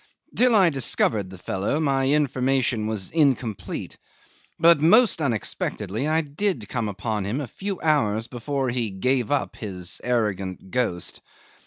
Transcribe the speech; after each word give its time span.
Till 0.35 0.55
I 0.55 0.71
discovered 0.71 1.29
the 1.29 1.37
fellow 1.37 1.79
my 1.79 2.09
information 2.09 2.87
was 2.87 3.11
incomplete, 3.11 3.97
but 4.59 4.81
most 4.81 5.21
unexpectedly 5.21 6.07
I 6.07 6.21
did 6.21 6.67
come 6.67 6.87
upon 6.89 7.23
him 7.23 7.39
a 7.39 7.47
few 7.47 7.79
hours 7.81 8.25
before 8.25 8.71
he 8.71 8.89
gave 8.89 9.29
up 9.31 9.57
his 9.57 10.01
arrogant 10.03 10.71
ghost. 10.71 11.21